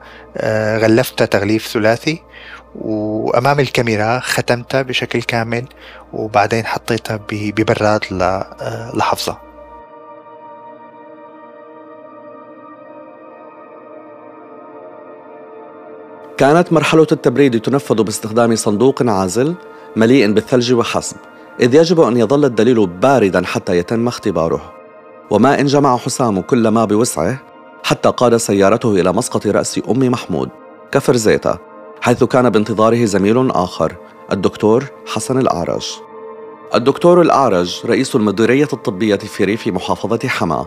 [0.78, 2.24] غلفتها تغليف ثلاثي
[2.76, 5.66] وأمام الكاميرا ختمتها بشكل كامل
[6.14, 9.47] وبعدين حطيتها ببراد آه، لحفظها.
[16.38, 19.56] كانت مرحلة التبريد تنفذ باستخدام صندوق عازل
[19.96, 21.18] مليء بالثلج وحسب
[21.60, 24.74] إذ يجب أن يظل الدليل باردا حتى يتم اختباره.
[25.30, 27.38] وما إن جمع حسام كل ما بوسعه
[27.84, 30.50] حتى قاد سيارته إلى مسقط رأس أم محمود
[30.92, 31.58] كفر زيتا
[32.02, 33.96] حيث كان بانتظاره زميل آخر
[34.32, 35.92] الدكتور حسن الأعرج.
[36.76, 40.66] الدكتور الأعرج رئيس المديرية الطبية في ريف محافظة حما.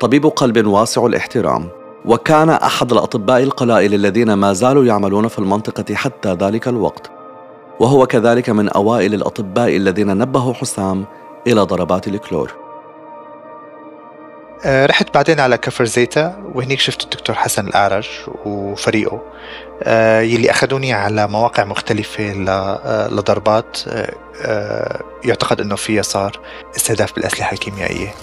[0.00, 1.79] طبيب قلب واسع الاحترام.
[2.04, 7.10] وكان أحد الأطباء القلائل الذين ما زالوا يعملون في المنطقة حتى ذلك الوقت.
[7.80, 11.04] وهو كذلك من أوائل الأطباء الذين نبهوا حسام
[11.46, 12.54] إلى ضربات الكلور.
[14.64, 18.08] آه، رحت بعدين على كفر زيتا وهنيك شفت الدكتور حسن الأعرج
[18.44, 19.22] وفريقه.
[19.82, 23.78] آه، يلي أخذوني على مواقع مختلفة آه، لضربات
[25.24, 26.40] يعتقد أنه فيها صار
[26.76, 28.14] استهداف بالأسلحة الكيميائية.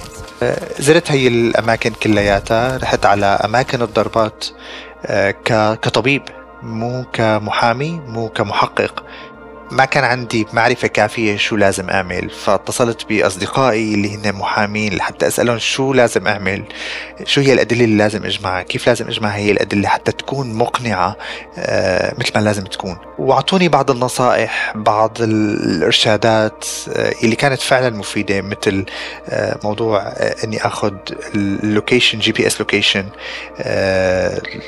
[0.79, 4.45] زرت هي الأماكن كلياتها رحت على أماكن الضربات
[5.81, 6.21] كطبيب
[6.63, 9.03] مو كمحامي مو كمحقق.
[9.71, 15.57] ما كان عندي معرفة كافية شو لازم أعمل فاتصلت بأصدقائي اللي هن محامين لحتى أسألهم
[15.57, 16.63] شو لازم أعمل
[17.23, 21.17] شو هي الأدلة اللي لازم أجمعها كيف لازم أجمع هي الأدلة حتى تكون مقنعة
[21.57, 22.97] آه، مثل ما لازم تكون.
[23.17, 28.85] وأعطوني بعض النصائح بعض الإرشادات آه، اللي كانت فعلا مفيدة مثل
[29.29, 30.93] آه، موضوع أني أخذ
[31.35, 33.05] ال location GPS location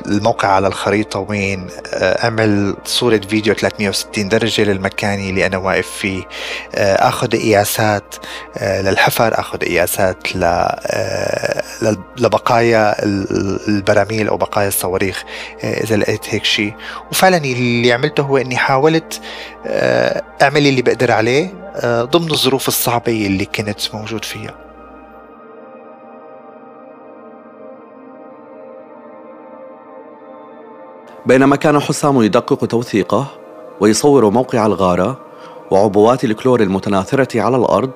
[0.07, 6.23] الموقع على الخريطة وين أعمل صورة فيديو 360 درجة للمكان مكاني اللي أنا واقف فيه
[6.75, 8.15] أخذ قياسات
[8.61, 10.35] للحفر أخذ قياسات
[12.17, 12.95] لبقايا
[13.67, 15.23] البراميل أو بقايا الصواريخ
[15.63, 16.73] إذا لقيت هيك شيء
[17.11, 19.21] وفعلا اللي عملته هو أني حاولت
[20.41, 21.53] أعمل اللي بقدر عليه
[21.85, 24.55] ضمن الظروف الصعبة اللي كنت موجود فيها.
[31.25, 33.38] بينما كان حسام يدقق توثيقه
[33.79, 35.19] ويصور موقع الغارة
[35.71, 37.91] وعبوات الكلور المتناثرة على الأرض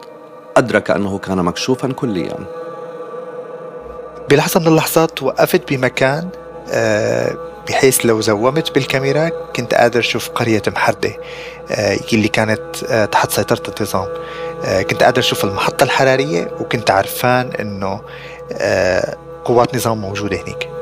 [0.58, 2.36] أدرك أنه كان مكشوفا كليا.
[4.30, 6.30] بلحظة من اللحظات وقفت بمكان
[6.72, 7.38] آه،
[7.70, 11.18] بحيث لو زومت بالكاميرا كنت قادر أشوف قرية محردة
[11.72, 14.08] آه، اللي كانت آه، تحت سيطرة النظام.
[14.90, 18.02] كنت قادر أشوف المحطة الحرارية وكنت عرفان أنه
[19.46, 20.73] قوات نظام موجودة هناك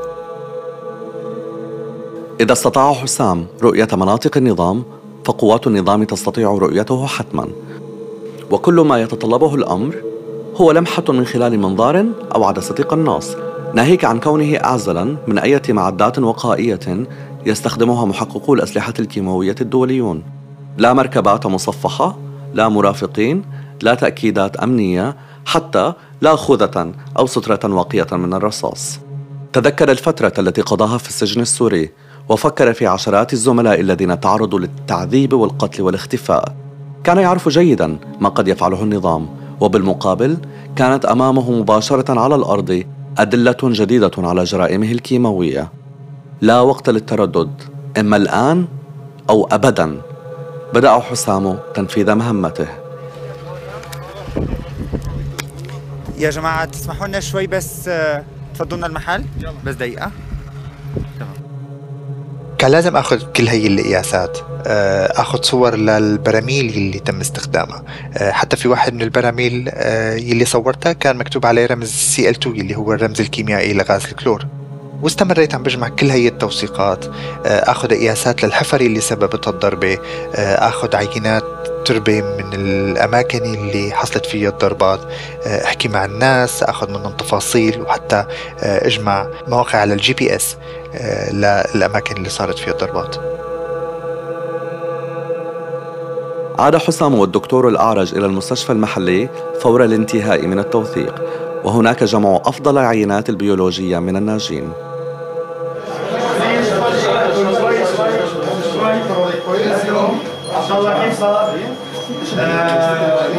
[2.41, 4.83] إذا استطاع حسام رؤية مناطق النظام
[5.25, 7.47] فقوات النظام تستطيع رؤيته حتما.
[8.51, 9.95] وكل ما يتطلبه الأمر
[10.55, 13.35] هو لمحة من خلال منظار أو عدسة قناص
[13.73, 17.05] ناهيك عن كونه أعزلا من أية معدات وقائية
[17.45, 20.23] يستخدمها محققو الأسلحة الكيماوية الدوليون.
[20.77, 22.17] لا مركبات مصفحة
[22.53, 23.43] لا مرافقين
[23.81, 28.99] لا تأكيدات أمنية حتى لا خوذة أو سترة واقية من الرصاص.
[29.53, 31.89] تذكر الفترة التي قضاها في السجن السوري
[32.29, 36.55] وفكر في عشرات الزملاء الذين تعرضوا للتعذيب والقتل والاختفاء.
[37.03, 39.29] كان يعرف جيدا ما قد يفعله النظام
[39.61, 40.37] وبالمقابل
[40.75, 42.83] كانت أمامه مباشرة على الأرض
[43.17, 45.71] أدلة جديدة على جرائمه الكيماوية.
[46.41, 47.51] لا وقت للتردد
[47.99, 48.65] إما الآن
[49.29, 50.01] أو ابدا.
[50.73, 52.67] بدأ حسام تنفيذ مهمته.
[56.17, 59.25] يا جماعة تسمحوا لنا شوي بس آه، تفضلنا المحل؟
[59.65, 60.11] بس دقيقة.
[61.19, 61.50] تمام.
[62.61, 67.83] كان لازم آخذ كل هي القياسات آه، آخذ صور للبراميل اللي تم استخدامها.
[68.17, 72.75] آه، حتى في واحد من البراميل آه، اللي صورتها كان مكتوب عليه رمز CL2 اللي
[72.75, 74.45] هو الرمز الكيميائي لغاز الكلور.
[75.01, 77.05] واستمريت عم بجمع كل هي التوثيقات
[77.45, 79.97] آخذ قياسات للحفر اللي سببت الضربة
[80.35, 84.99] آخذ عينات تربة من الأماكن اللي حصلت فيها الضربات.
[85.45, 88.25] أحكي مع الناس أخذ منهم تفاصيل وحتى
[88.59, 90.57] أجمع مواقع على ال GPS
[91.33, 93.15] للأماكن اللي صارت فيها الضربات.
[96.59, 99.29] عاد حسام والدكتور الأعرج إلى المستشفى المحلي
[99.61, 101.15] فور الانتهاء من التوثيق
[101.63, 104.73] وهناك جمع أفضل عينات البيولوجية من الناجين.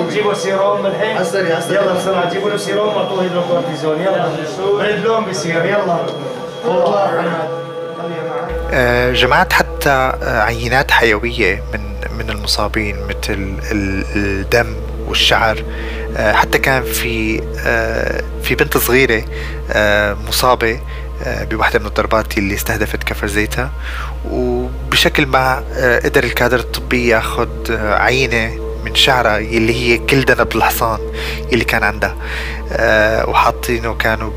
[0.07, 1.17] نجيبوا سيروم الحين
[1.71, 4.29] يلا بسرعة جيبوا له سيروم اعطوه هيدروكورتيزون يلا.
[4.79, 5.65] برد لون بيصير.
[5.65, 5.97] يلا.
[8.73, 11.81] آه، جمعت حتى آه، عينات حيوية من
[12.19, 14.75] من المصابين مثل الدم
[15.09, 15.65] والشعر.
[16.17, 17.43] آه، حتى كان في
[18.43, 19.23] في بنت صغيرة
[20.29, 20.81] مصابة
[21.27, 23.71] بواحدة من الضربات اللي استهدفت كفر زيتها.
[24.31, 25.63] وبشكل ما
[26.05, 30.99] قدر الكادر الطبي ياخذ عينة من شعرها اللي هي كل دنب الحصان
[31.53, 32.17] اللي كان عندها.
[33.29, 34.31] وحاطينه كانوا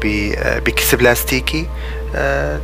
[0.66, 1.68] بكيس بلاستيكي.
[2.16, 2.60] آه،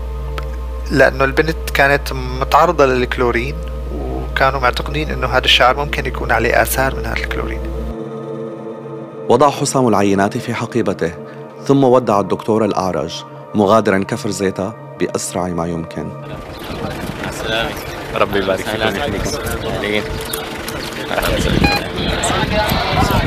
[0.92, 3.56] لأنه البنت كانت متعرضة للكلورين
[3.96, 7.60] وكانوا معتقدين أنه هذا الشعر ممكن يكون عليه آثار من هذا الكلورين.
[9.30, 11.12] وضع حسام العينات في حقيبته
[11.66, 13.24] ثم ودع الدكتور الأعرج
[13.56, 16.10] مغادرا كفر زيتا بأسرع ما يمكن.
[18.16, 18.66] ربي يبارك
[19.82, 20.31] فيكم.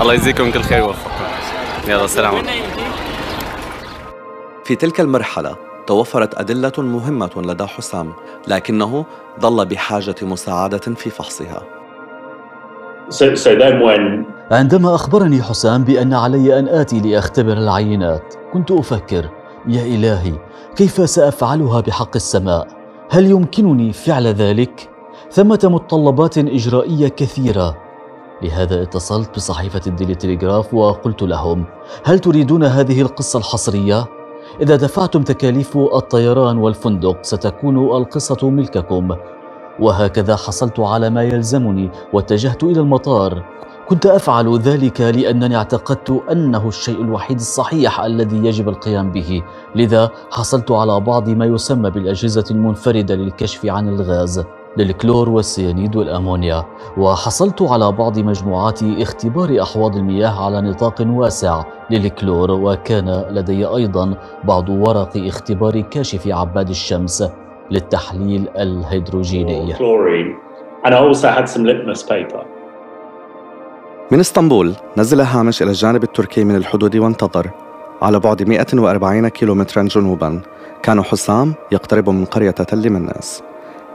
[0.01, 1.25] الله يجزيكم كل خير ويوفقكم
[1.89, 2.35] يلا سلام
[4.65, 8.13] في تلك المرحلة توفرت أدلة مهمة لدى حسام
[8.49, 9.05] لكنه
[9.41, 11.63] ظل بحاجة مساعدة في فحصها
[14.51, 19.29] عندما أخبرني حسام بأن علي أن آتي لأختبر العينات كنت أفكر
[19.69, 20.33] يا إلهي
[20.77, 22.69] كيف سأفعلها بحق السماء؟
[23.11, 24.94] هل يمكنني فعل ذلك؟
[25.35, 27.77] ثمة متطلبات إجرائية كثيرة.
[28.43, 31.65] لهذا اتصلت بصحيفة الديلي تليغراف وقلت لهم
[32.05, 34.07] هل تريدون هذه القصة الحصرية؟
[34.61, 39.17] إذا دفعتم تكاليف الطيران والفندق ستكون القصة ملككم.
[39.81, 43.45] وهكذا حصلت على ما يلزمني واتجهت إلى المطار.
[43.89, 49.43] كنت أفعل ذلك لأنني اعتقدت أنه الشيء الوحيد الصحيح الذي يجب القيام به.
[49.75, 54.45] لذا حصلت على بعض ما يسمى بالأجهزة المنفردة للكشف عن الغاز.
[54.77, 56.65] للكلور والسيانيد والأمونيا.
[56.97, 64.69] وحصلت على بعض مجموعات اختبار أحواض المياه على نطاق واسع للكلور وكان لدي أيضا بعض
[64.69, 67.25] ورق اختبار كاشف عباد الشمس
[67.71, 69.75] للتحليل الهيدروجيني.
[74.11, 77.51] من إسطنبول نزل هامش إلى الجانب التركي من الحدود وانتظر.
[78.03, 80.41] على بعد 140 كيلومترا جنوبا
[80.83, 83.43] كان حسام يقترب من قرية تل مناس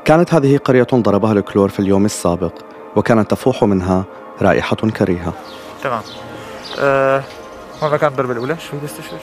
[0.09, 2.53] كانت هذه قرية ضربها الكلور في اليوم السابق
[2.95, 4.05] وكانت تفوح منها
[4.41, 5.33] رائحة كريهة.
[5.83, 6.01] تمام.
[6.79, 7.23] أه
[7.81, 9.19] ماذا كانت الضربة الأولى؟ شوي بس شوي شوي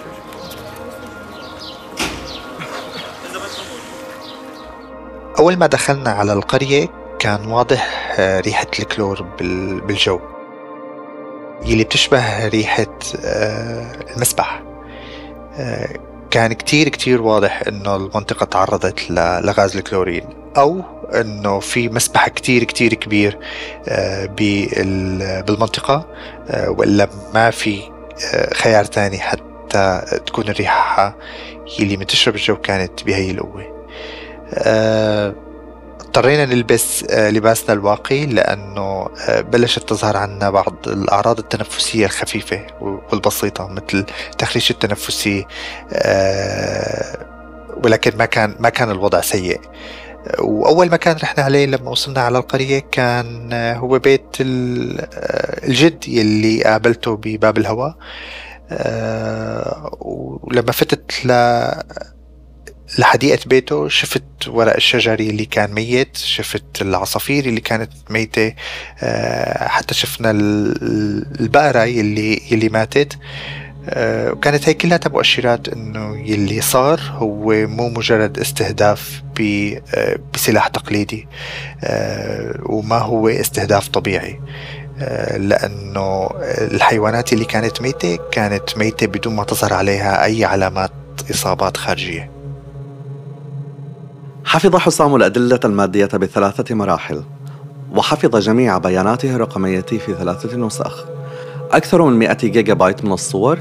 [5.38, 9.22] أول ما دخلنا على القرية كان واضح آه، ريحة الكلور
[9.86, 10.20] بالجو.
[11.64, 14.62] يلي بتشبه ريحة آه، المسبح.
[15.54, 15.98] آه،
[16.36, 20.24] كان كتير كتير واضح إنه المنطقة تعرضت لغاز الكلورين
[20.56, 20.82] أو
[21.14, 23.38] إنه في مسبح كتير كتير كبير
[23.88, 24.26] آه،
[25.46, 26.06] بالمنطقة
[26.68, 27.80] وإلا ما في
[28.54, 31.16] خيار تاني حتى تكون الريحة
[31.80, 33.86] يلي منتشرة بالجو كانت بهي القوة.
[36.16, 43.68] اضطرينا نلبس آه، لباسنا الواقي لأنه آه، بلشت تظهر عنا بعض الأعراض التنفسية الخفيفة والبسيطة
[43.68, 44.06] مثل
[44.38, 45.46] تخريش التنفسي
[45.92, 47.26] آه،
[47.84, 49.60] ولكن ما كان ما كان الوضع سيء.
[50.38, 57.58] وأول مكان رحنا عليه لما وصلنا على القرية كان هو بيت الجد يلي قابلته بباب
[57.58, 57.94] الهواء.
[60.00, 61.26] ولما فتت
[62.98, 68.54] لحديقة بيته شفت ورق الشجر اللي كان ميت شفت العصافير اللي كانت ميتة
[69.00, 73.18] آه، حتى شفنا البقرة اللي, اللي ماتت.
[73.88, 81.28] آه، وكانت هي كلها مؤشرات إنه يلي صار هو مو مجرد استهداف آه، بسلاح تقليدي
[82.62, 84.40] وما هو استهداف طبيعي.
[85.36, 90.92] لأنه الحيوانات اللي كانت ميتة كانت ميتة بدون ما تظهر عليها أي علامات
[91.30, 92.35] إصابات خارجية.
[94.46, 97.22] حفظ حسام الأدلة المادية بثلاثة مراحل
[97.96, 101.04] وحفظ جميع بياناته الرقمية في ثلاثة نسخ.
[101.72, 103.58] أكثر من 100 جيجا بايت من الصور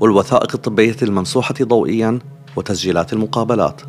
[0.00, 2.18] والوثائق الطبية الممسوحة ضوئيا
[2.56, 3.80] وتسجيلات المقابلات.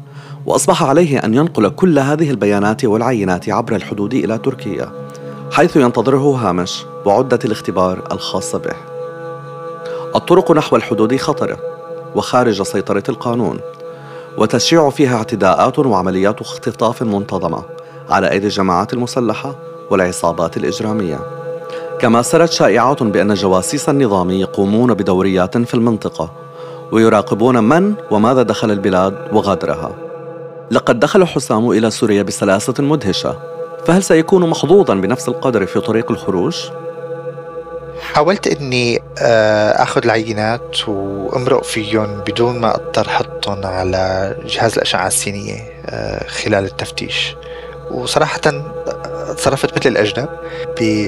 [0.46, 4.92] وأصبح عليه أن ينقل كل هذه البيانات والعينات عبر الحدود إلى تركيا
[5.52, 8.76] حيث ينتظره هامش وعدة الاختبار الخاصة به.
[10.16, 11.58] الطرق نحو الحدود خطرة
[12.16, 13.60] وخارج سيطرة القانون.
[14.38, 17.64] وتشيع فيها اعتداءات وعمليات اختطاف منتظمة
[18.10, 19.56] على أيدي الجماعات المسلحة
[19.90, 21.20] والعصابات الإجرامية.
[22.00, 26.32] كما سرت شائعات بأن جواسيس النظام يقومون بدوريات في المنطقة
[26.92, 29.92] ويراقبون من وماذا دخل البلاد وغادرها.
[30.72, 33.40] لقد دخل حسام إلى سوريا بسلاسة مدهشة
[33.86, 36.56] فهل سيكون محظوظا بنفس القدر في طريق الخروج؟
[38.02, 43.10] حاولت إني آه، آخذ العينات وامرق فيهم بدون ما اضطر
[43.44, 47.36] احطهم على جهاز الأشعة السينيه آه، خلال التفتيش.
[47.92, 48.40] وصراحه
[49.38, 50.30] تصرفت مثل الأجنب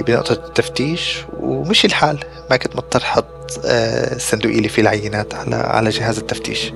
[0.07, 2.19] بنقطة التفتيش ومشي الحال.
[2.49, 6.73] ما كنت مضطر أحط آه، صندوقي اللي فيه العينات على على جهاز التفتيش.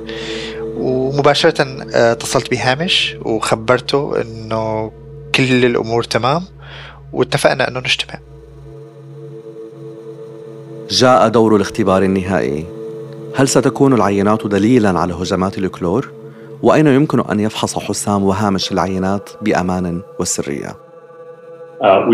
[0.78, 4.92] ومباشره اتصلت بهامش وخبرته إنه
[5.36, 6.44] كل الأمور تمام
[7.14, 8.20] واتفقنا إنه نجتمع.
[10.90, 12.79] جاء دور الاختبار النهائي.
[13.36, 16.12] هل ستكون العينات دليلا على هجمات الكلور؟
[16.64, 20.76] وأين يمكن أن يفحص حسام وهامش العينات بأمان وسرية؟
[21.82, 22.10] uh.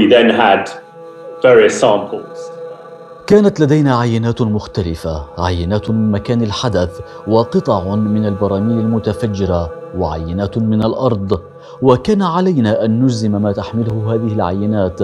[3.28, 11.42] كانت لدينا عينات مختلفة عينات من مكان الحدث وقطع من البراميل المتفجرة وعينات من الأرض
[11.82, 15.00] وكان علينا أن نجزم ما تحمله هذه العينات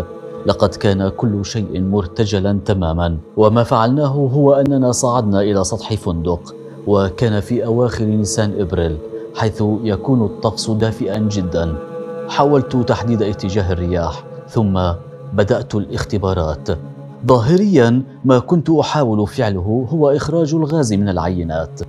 [0.45, 6.55] لقد كان كل شيء مرتجلا تماما وما فعلناه هو أننا صعدنا إلى سطح فندق
[6.87, 8.97] وكان في أواخر نيسان إبريل
[9.35, 11.75] حيث يكون الطقس دافئا جدا.
[12.29, 14.79] حاولت تحديد اتجاه الرياح ثم
[15.33, 16.69] بدأت الاختبارات.
[17.27, 21.81] ظاهريا ما كنت أحاول فعله هو إخراج الغاز من العينات.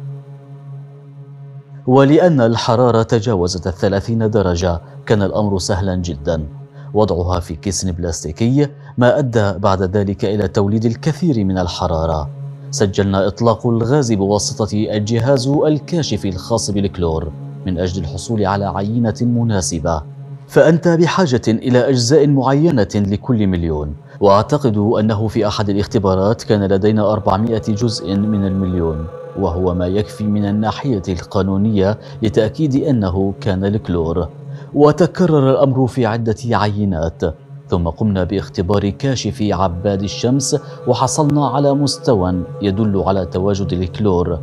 [1.86, 6.62] ولأن الحرارة تجاوزت الثلاثين درجة كان الأمر سهلا جدا.
[6.94, 12.31] وضعها في كيس بلاستيكي ما أدى بعد ذلك إلى توليد الكثير من الحرارة.
[12.71, 17.33] سجلنا إطلاق الغاز بواسطة الجهاز الكاشف الخاص بالكلور
[17.66, 20.02] من أجل الحصول على عينة مناسبة.
[20.48, 23.94] فأنت بحاجة إلى أجزاء معينة لكل مليون.
[24.21, 29.06] وأعتقد أنه في أحد الاختبارات كان لدينا 400 جزء من المليون
[29.38, 34.29] وهو ما يكفي من الناحية القانونية لتأكيد أنه كان الكلور.
[34.75, 37.23] وتكرر الأمر في عدة عينات
[37.68, 40.56] ثم قمنا باختبار كاشف عباد الشمس
[40.87, 44.38] وحصلنا على مستوى يدل على تواجد الكلور.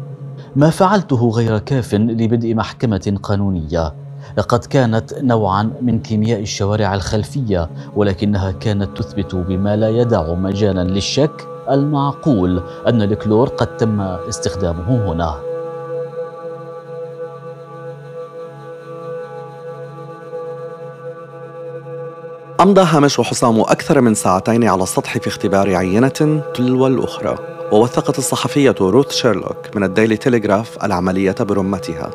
[0.55, 3.93] ما فعلته غير كاف لبدء محكمة قانونية.
[4.38, 11.47] لقد كانت نوعا من كيمياء الشوارع الخلفية ولكنها كانت تثبت بما لا يدع مجالا للشك
[11.69, 15.48] المعقول أن الكلور قد تم استخدامه هنا.
[22.60, 27.38] أمضى هامش وحسام أكثر من ساعتين على السطح في اختبار عينة تلو الأخرى
[27.72, 32.12] ووثقت الصحفية روث شيرلوك من الديلي تيليغراف العملية برمتها.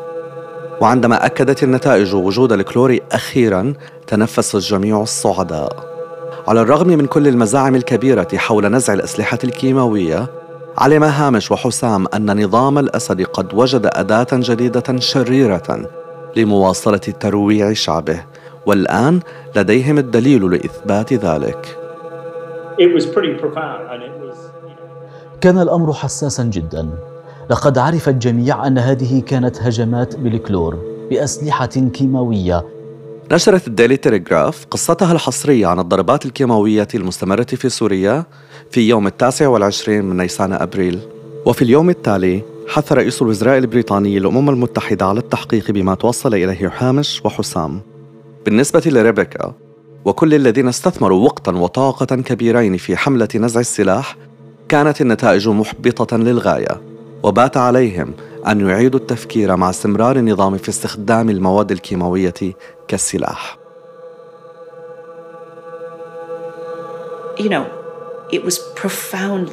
[0.80, 3.74] وعندما أكدت النتائج وجود الكلور أخيرا
[4.06, 5.76] تنفس الجميع الصعداء.
[6.48, 10.26] على الرغم من كل المزاعم الكبيرة حول نزع الأسلحة الكيماوية
[10.78, 15.90] علم هامش وحسام أن نظام الأسد قد وجد أداة جديدة شريرة
[16.36, 18.33] لمواصلة ترويع شعبه.
[18.66, 19.20] والآن
[19.56, 21.78] لديهم الدليل لإثبات ذلك.
[25.40, 26.90] كان الأمر حساسا جدا.
[27.50, 30.78] لقد عرف الجميع أن هذه كانت هجمات بالكلور
[31.10, 32.64] بأسلحة كيماوية.
[33.32, 38.24] نشرت الديلي تيليغراف قصتها الحصرية عن الضربات الكيماوية المستمرة في سوريا
[38.70, 40.98] في يوم التاسع والعشرين من نيسان أبريل.
[41.46, 47.22] وفي اليوم التالي حث رئيس الوزراء البريطاني الأمم المتحدة على التحقيق بما توصل إليه حامش
[47.24, 47.93] وحسام.
[48.44, 49.52] بالنسبة لريبيكا
[50.04, 54.16] وكل الذين استثمروا وقتا وطاقة كبيرين في حملة نزع السلاح
[54.68, 56.80] كانت النتائج محبطة للغاية
[57.22, 58.14] وبات عليهم
[58.46, 62.34] أن يعيدوا التفكير مع استمرار النظام في استخدام المواد الكيماوية
[62.88, 63.58] كالسلاح.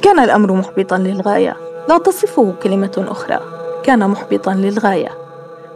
[0.02, 1.56] كان الأمر محبطا للغاية.
[1.88, 3.40] لا تصفه كلمة أخرى.
[3.84, 5.21] كان محبطا للغاية.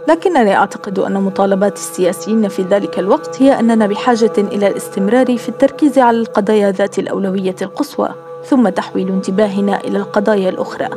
[0.08, 5.98] لكنني أعتقد أن مطالبات السياسيين في ذلك الوقت هي أننا بحاجة إلى الاستمرار في التركيز
[5.98, 8.08] على القضايا ذات الأولوية القصوى
[8.44, 10.88] ثم تحويل انتباهنا إلى القضايا الأخرى.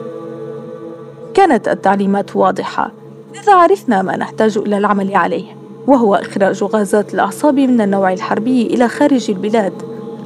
[1.34, 2.92] كانت التعليمات واضحة.
[3.36, 5.46] لذا عرفنا ما نحتاج إلى العمل عليه
[5.88, 9.74] وهو إخراج غازات الأعصاب من النوع الحربي إلى خارج البلاد.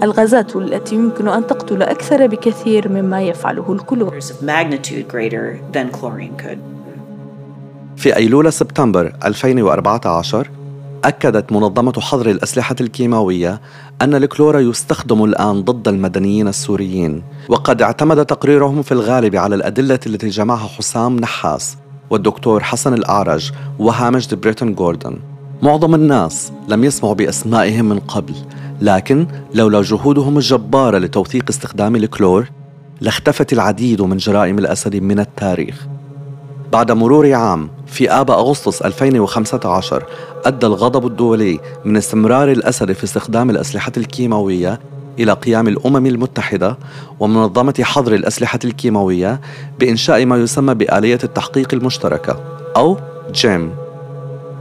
[0.03, 4.17] الغازات التي يمكن أن تقتل أكثر بكثير مما يفعله الكلور
[8.03, 10.49] في أيلول سبتمبر 2014
[11.03, 13.61] أكدت منظمة حظر الأسلحة الكيماوية
[14.01, 20.29] أن الكلور يستخدم الآن ضد المدنيين السوريين وقد اعتمد تقريرهم في الغالب على الأدلة التي
[20.29, 21.77] جمعها حسام نحاس
[22.09, 25.17] والدكتور حسن الأعرج وهامش بريتون جوردن
[25.61, 28.33] معظم الناس لم يسمعوا بأسمائهم من قبل
[28.81, 32.49] لكن لولا جهودهم الجبارة لتوثيق استخدام الكلور
[33.01, 35.87] لاختفت العديد من جرائم الأسد من التاريخ.
[36.73, 40.03] بعد مرور عام في آب أغسطس 2015
[40.45, 44.79] أدى الغضب الدولي من استمرار الأسد في استخدام الأسلحة الكيماوية
[45.19, 46.77] إلى قيام الأمم المتحدة
[47.19, 49.41] ومنظمة حظر الأسلحة الكيماوية
[49.79, 52.39] بإنشاء ما يسمى بآلية التحقيق المشتركة
[52.77, 52.97] أو
[53.31, 53.71] جيم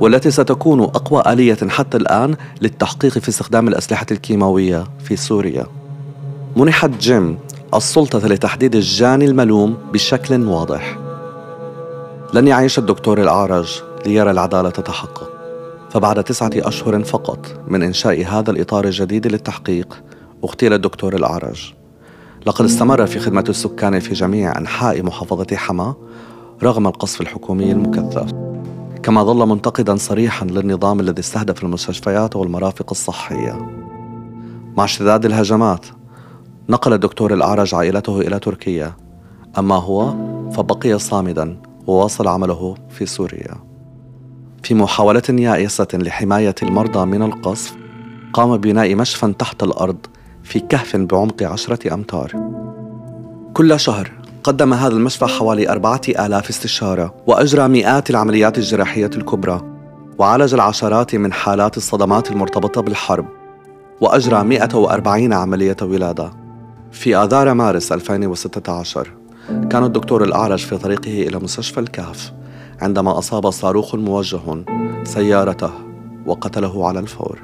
[0.00, 5.66] والتي ستكون أقوى آلية حتى الآن للتحقيق في استخدام الأسلحة الكيماوية في سوريا.
[6.56, 7.38] منحت جيم
[7.74, 11.01] السلطة لتحديد الجاني الملوم بشكل واضح.
[12.34, 15.30] لن يعيش الدكتور الأعرج ليرى العدالة تتحقق.
[15.90, 20.02] فبعد تسعة أشهر فقط من إنشاء هذا الإطار الجديد للتحقيق
[20.44, 21.72] أغتيل الدكتور الأعرج.
[22.46, 25.94] لقد استمر في خدمة السكان في جميع أنحاء محافظة حما
[26.62, 28.30] رغم القصف الحكومي المكثف.
[29.02, 33.70] كما ظل منتقدا صريحا للنظام الذي استهدف المستشفيات والمرافق الصحية.
[34.76, 35.86] مع اشتداد الهجمات
[36.68, 38.92] نقل الدكتور الأعرج عائلته إلى تركيا.
[39.58, 40.14] أما هو
[40.50, 41.56] فبقي صامدا
[41.86, 43.54] وواصل عمله في سوريا.
[44.62, 47.74] في محاولة يائسة لحماية المرضى من القصف
[48.32, 49.96] قام ببناء مشفى تحت الأرض
[50.42, 52.32] في كهف بعمق عشرة أمتار.
[53.54, 54.10] كل شهر
[54.44, 59.60] قدم هذا المشفى حوالي أربعة آلاف استشارة وأجرى مئات العمليات الجراحية الكبرى
[60.18, 63.26] وعالج العشرات من حالات الصدمات المرتبطة بالحرب
[64.00, 66.32] وأجرى 140 عملية ولادة.
[66.92, 72.32] في آذار مارس 2016 كان الدكتور الأعرج في طريقه إلى مستشفى الكهف
[72.80, 74.64] عندما أصاب صاروخ موجه
[75.04, 75.70] سيارته
[76.26, 77.38] وقتله على الفور.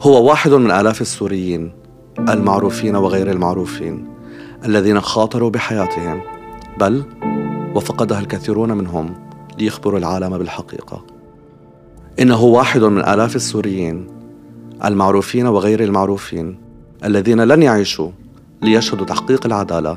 [0.00, 1.72] هو واحد من آلاف السوريين
[2.18, 4.08] المعروفين وغير المعروفين
[4.64, 6.20] الذين خاطروا بحياتهم
[6.80, 7.04] بل
[7.74, 9.14] وفقدها الكثيرون منهم
[9.58, 11.04] ليخبروا العالم بالحقيقة.
[12.20, 14.13] إنه واحد من آلاف السوريين
[14.84, 16.58] المعروفين وغير المعروفين
[17.04, 18.10] الذين لن يعيشوا
[18.62, 19.96] ليشهدوا تحقيق العدالة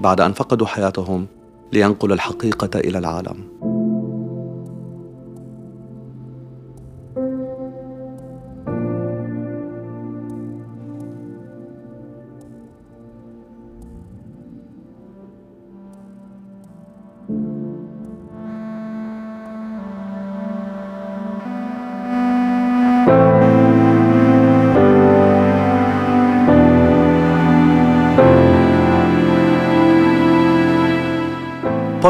[0.00, 1.26] بعد أن فقدوا حياتهم
[1.72, 3.36] لينقلوا الحقيقة إلى العالم.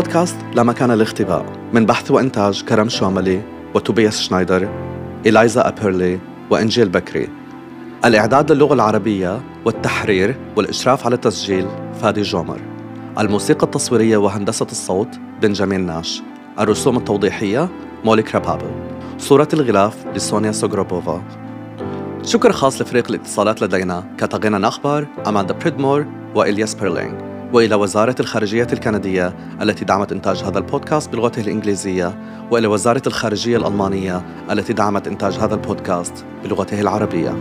[0.04, 3.42] بودكاست لا مكان الاختباء من بحث وإنتاج كرم شوملي
[3.74, 4.68] وتوبياس شنايدر
[5.26, 6.18] إلايزا أبيرلي
[6.50, 7.28] وإنجيل بكري.
[8.04, 11.66] الإعداد للغة العربية والتحرير والإشراف على التسجيل
[12.00, 12.60] فادي جومر.
[13.18, 15.08] الموسيقى التصويرية وهندسة الصوت
[15.42, 16.22] بنجامين ناش.
[16.58, 17.68] الرسوم التوضيحية
[18.04, 18.70] مولي كرابابل
[19.18, 21.22] صورة الغلاف لسونيا سوغروبوفا.
[22.22, 24.04] شكر خاص لفريق الاتصالات لدينا.
[24.18, 27.33] كاتاغينا نخبر أماندا بريدمور وإلياس بيرلينغ.
[27.54, 32.18] وإلى وزارة الخارجية الكندية التي دعمت إنتاج هذا البودكاست بلغته الإنجليزية
[32.50, 37.34] وإلى وزارة الخارجية الألمانية التي دعمت إنتاج هذا البودكاست بلغته العربية.